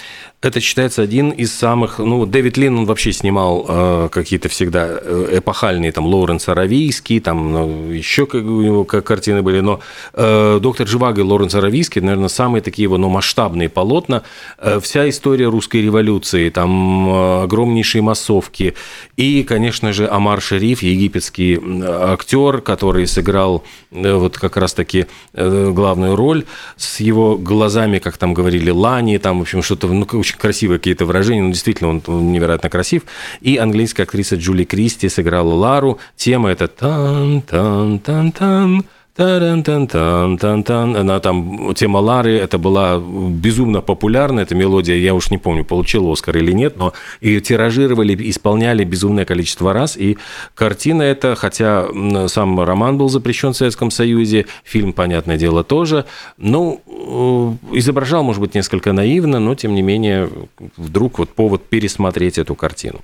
Это 0.42 0.58
считается 0.58 1.02
один 1.02 1.32
из 1.32 1.52
самых... 1.52 1.98
Ну, 1.98 2.24
Дэвид 2.24 2.56
Лин, 2.56 2.78
он 2.78 2.86
вообще 2.86 3.12
снимал 3.12 3.66
э, 3.68 4.08
какие-то 4.10 4.48
всегда 4.48 4.88
э, 4.88 5.38
эпохальные, 5.38 5.92
там, 5.92 6.06
Лоуренс 6.06 6.48
Аравийский, 6.48 7.20
там, 7.20 7.52
ну, 7.52 7.90
еще 7.90 8.24
как, 8.24 8.42
у 8.42 8.62
него 8.62 8.84
как 8.84 9.04
картины 9.04 9.42
были, 9.42 9.60
но 9.60 9.80
э, 10.14 10.58
«Доктор 10.62 10.88
Живаго» 10.88 11.20
и 11.20 11.24
Лоуренс 11.24 11.54
Аравийский, 11.54 12.00
наверное, 12.00 12.28
самые 12.28 12.62
такие 12.62 12.84
его, 12.84 12.96
ну, 12.96 13.10
масштабные 13.10 13.68
полотна. 13.68 14.22
Э, 14.56 14.80
вся 14.80 15.06
история 15.10 15.48
русской 15.48 15.82
революции, 15.82 16.48
там, 16.48 17.10
э, 17.10 17.42
огромнейшие 17.42 18.00
массовки. 18.00 18.74
И, 19.18 19.42
конечно 19.42 19.92
же, 19.92 20.08
Амар 20.08 20.40
Шериф, 20.40 20.82
египетский 20.82 21.60
актер, 21.84 22.62
который 22.62 23.06
сыграл 23.06 23.62
э, 23.90 24.14
вот 24.14 24.38
как 24.38 24.56
раз-таки 24.56 25.04
э, 25.34 25.70
главную 25.70 26.16
роль 26.16 26.46
с 26.78 27.00
его 27.00 27.36
глазами, 27.36 27.98
как 27.98 28.16
там 28.16 28.32
говорили, 28.32 28.70
лани, 28.70 29.18
там, 29.18 29.40
в 29.40 29.42
общем, 29.42 29.62
что-то, 29.62 29.86
ну, 29.88 30.06
очень 30.30 30.38
красивые 30.38 30.78
какие-то 30.78 31.04
выражения, 31.04 31.42
ну, 31.42 31.50
действительно, 31.50 31.90
он, 31.90 32.02
он 32.06 32.32
невероятно 32.32 32.70
красив. 32.70 33.02
И 33.40 33.56
английская 33.56 34.04
актриса 34.04 34.36
Джули 34.36 34.62
Кристи 34.64 35.08
сыграла 35.08 35.52
Лару. 35.54 35.98
Тема 36.16 36.50
это 36.50 36.68
тан-тан-тан-тан, 36.68 38.84
Она 39.20 41.20
там, 41.20 41.74
тема 41.74 41.98
Лары, 41.98 42.38
это 42.38 42.56
была 42.56 42.98
безумно 42.98 43.82
популярна, 43.82 44.40
эта 44.40 44.54
мелодия, 44.54 44.96
я 44.96 45.14
уж 45.14 45.30
не 45.30 45.36
помню, 45.36 45.64
получил 45.64 46.10
Оскар 46.10 46.38
или 46.38 46.52
нет, 46.52 46.78
но 46.78 46.94
ее 47.20 47.40
тиражировали, 47.40 48.16
исполняли 48.30 48.84
безумное 48.84 49.26
количество 49.26 49.74
раз, 49.74 49.98
и 49.98 50.16
картина 50.54 51.02
эта, 51.02 51.34
хотя 51.34 51.86
сам 52.28 52.60
роман 52.60 52.96
был 52.96 53.10
запрещен 53.10 53.52
в 53.52 53.56
Советском 53.56 53.90
Союзе, 53.90 54.46
фильм, 54.64 54.94
понятное 54.94 55.36
дело, 55.36 55.64
тоже, 55.64 56.06
ну, 56.38 56.80
э, 56.86 57.76
изображал, 57.76 58.22
может 58.22 58.40
быть, 58.40 58.54
несколько 58.54 58.94
наивно, 58.94 59.38
но, 59.38 59.54
тем 59.54 59.74
не 59.74 59.82
менее, 59.82 60.30
вдруг 60.76 61.18
вот 61.18 61.30
повод 61.30 61.68
пересмотреть 61.68 62.38
эту 62.38 62.54
картину. 62.54 63.00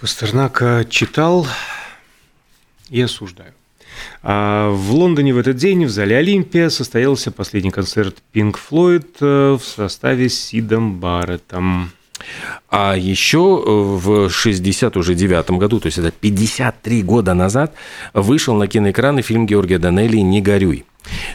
Пастернака 0.00 0.84
читал 0.88 1.46
и 2.90 3.00
осуждаю. 3.00 3.52
А 4.22 4.70
в 4.70 4.92
Лондоне 4.92 5.34
в 5.34 5.38
этот 5.38 5.56
день 5.56 5.84
в 5.84 5.90
зале 5.90 6.16
Олимпия 6.16 6.68
состоялся 6.68 7.30
последний 7.30 7.70
концерт 7.70 8.16
Pink 8.34 8.56
Floyd 8.70 9.06
э, 9.20 9.58
в 9.58 9.64
составе 9.64 10.28
Сидом 10.28 11.00
Барреттом. 11.00 11.90
А 12.70 12.96
еще 12.96 13.62
э, 13.64 13.70
в 13.70 14.30
60 14.30 14.96
уже 14.96 15.14
девятом 15.14 15.58
году, 15.58 15.80
то 15.80 15.86
есть 15.86 15.98
это 15.98 16.10
53 16.10 17.02
года 17.02 17.34
назад, 17.34 17.74
вышел 18.14 18.54
на 18.54 18.66
киноэкраны 18.66 19.22
фильм 19.22 19.46
Георгия 19.46 19.78
Данелли 19.78 20.18
«Не 20.18 20.40
горюй». 20.40 20.84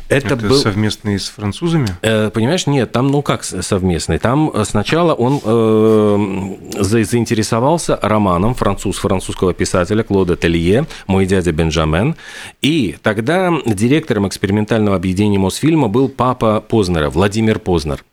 Это, 0.10 0.28
это 0.28 0.36
был... 0.36 0.56
совместный 0.56 1.20
с 1.20 1.30
французами? 1.30 1.88
Э, 2.02 2.30
понимаешь, 2.30 2.68
нет, 2.68 2.92
там 2.92 3.08
ну 3.08 3.22
как 3.22 3.44
совместный. 3.44 4.20
Там 4.20 4.52
э, 4.54 4.64
сначала 4.66 5.14
он 5.14 5.42
э, 5.44 6.84
заинтересовался 6.84 7.98
романом 8.02 8.54
француз 8.54 8.98
французского 8.98 9.54
писателя 9.54 10.04
Клода 10.04 10.36
Телье 10.36 10.86
«Мой 11.08 11.26
дядя 11.26 11.52
Бенджамен». 11.52 12.16
И 12.62 12.98
тогда 13.02 13.52
директором 13.66 14.28
экспериментального 14.28 14.96
объединения 14.96 15.40
Мосфильма 15.40 15.88
был 15.88 16.10
папа 16.10 16.62
Познера, 16.62 17.10
Владимир 17.10 17.60
Познер. 17.60 18.04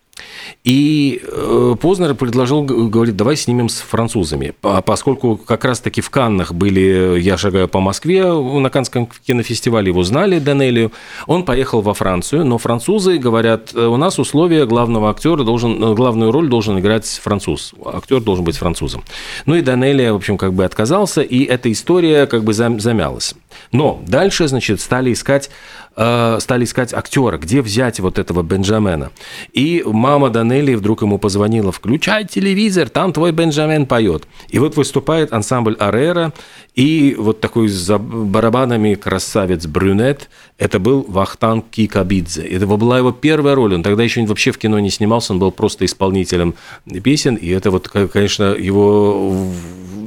И 0.64 1.22
э, 1.22 1.76
Познер 1.80 2.14
предложил, 2.14 2.62
говорит, 2.62 3.16
давай 3.16 3.36
снимем 3.36 3.68
с 3.68 3.80
французами. 3.80 4.54
Поскольку 4.60 5.36
как 5.36 5.64
раз-таки 5.64 6.00
в 6.00 6.10
Каннах 6.10 6.52
были 6.52 7.18
«Я 7.20 7.36
шагаю 7.36 7.68
по 7.68 7.80
Москве», 7.80 8.32
на 8.32 8.70
Каннском 8.70 9.08
кинофестивале 9.26 9.88
его 9.88 10.02
знали, 10.02 10.38
Данелию, 10.38 10.92
он 11.26 11.44
поехал 11.44 11.80
во 11.80 11.94
Францию, 11.94 12.44
но 12.44 12.58
французы 12.58 13.18
говорят, 13.18 13.74
у 13.74 13.96
нас 13.96 14.18
условия 14.18 14.66
главного 14.66 15.10
актера 15.10 15.44
должен, 15.44 15.94
главную 15.94 16.32
роль 16.32 16.48
должен 16.48 16.78
играть 16.78 17.06
француз, 17.06 17.74
актер 17.84 18.20
должен 18.20 18.44
быть 18.44 18.56
французом. 18.56 19.02
Ну 19.46 19.54
и 19.54 19.62
Данелия, 19.62 20.12
в 20.12 20.16
общем, 20.16 20.38
как 20.38 20.52
бы 20.52 20.64
отказался, 20.64 21.22
и 21.22 21.44
эта 21.44 21.70
история 21.72 22.26
как 22.26 22.44
бы 22.44 22.52
замялась. 22.52 23.34
Но 23.72 24.00
дальше, 24.06 24.48
значит, 24.48 24.80
стали 24.80 25.12
искать 25.12 25.50
Э, 25.96 26.38
стали 26.40 26.64
искать 26.64 26.94
актера, 26.94 27.36
где 27.36 27.60
взять 27.60 27.98
вот 27.98 28.18
этого 28.18 28.42
Бенджамена. 28.42 29.10
И 29.52 29.82
мама 29.84 30.30
Данелли 30.30 30.74
вдруг 30.74 31.02
ему 31.02 31.18
позвонила, 31.18 31.72
включай 31.72 32.24
телевизор, 32.24 32.88
там 32.88 33.12
твой 33.12 33.32
Бенджамен 33.32 33.86
поет. 33.86 34.22
И 34.48 34.60
вот 34.60 34.76
выступает 34.76 35.32
ансамбль 35.32 35.76
Арера, 35.80 36.32
и 36.76 37.16
вот 37.18 37.40
такой 37.40 37.68
за 37.68 37.98
барабанами 37.98 38.94
красавец 38.94 39.66
брюнет, 39.66 40.30
это 40.58 40.78
был 40.78 41.04
Вахтанг 41.08 41.66
Кикабидзе. 41.70 42.42
Это 42.42 42.66
была 42.66 42.98
его 42.98 43.10
первая 43.10 43.56
роль, 43.56 43.74
он 43.74 43.82
тогда 43.82 44.04
еще 44.04 44.24
вообще 44.24 44.52
в 44.52 44.58
кино 44.58 44.78
не 44.78 44.90
снимался, 44.90 45.32
он 45.32 45.40
был 45.40 45.50
просто 45.50 45.84
исполнителем 45.84 46.54
песен, 47.02 47.34
и 47.34 47.48
это 47.48 47.72
вот, 47.72 47.88
конечно, 47.88 48.54
его 48.54 49.44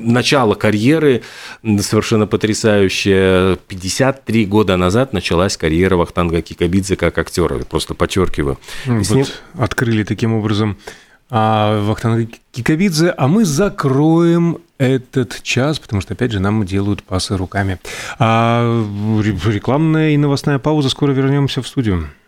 начало 0.03 0.55
карьеры 0.55 1.23
совершенно 1.79 2.27
потрясающее. 2.27 3.57
53 3.67 4.45
года 4.45 4.77
назад 4.77 5.13
началась 5.13 5.57
карьера 5.57 5.95
Вахтанга 5.95 6.41
Кикабидзе 6.41 6.95
как 6.95 7.17
актера. 7.17 7.59
Просто 7.59 7.93
подчеркиваю. 7.93 8.59
Вот 8.85 9.09
ним... 9.09 9.25
Открыли 9.57 10.03
таким 10.03 10.33
образом 10.33 10.77
а, 11.29 11.81
Вахтанга 11.81 12.31
Кикабидзе, 12.51 13.09
а 13.09 13.27
мы 13.27 13.45
закроем 13.45 14.59
этот 14.77 15.41
час, 15.41 15.79
потому 15.79 16.01
что, 16.01 16.13
опять 16.13 16.31
же, 16.31 16.39
нам 16.39 16.65
делают 16.65 17.03
пасы 17.03 17.37
руками. 17.37 17.79
А 18.19 18.83
рекламная 19.23 20.11
и 20.11 20.17
новостная 20.17 20.59
пауза. 20.59 20.89
Скоро 20.89 21.11
вернемся 21.11 21.61
в 21.61 21.67
студию. 21.67 22.09